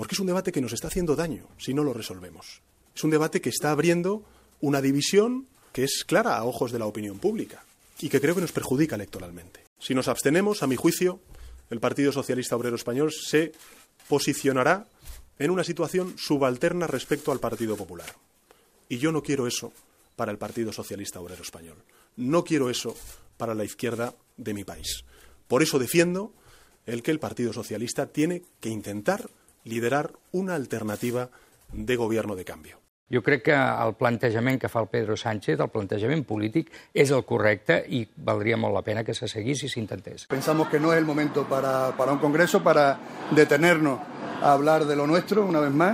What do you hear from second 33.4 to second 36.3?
que el plantejament que fa el Pedro Sánchez, el plantejament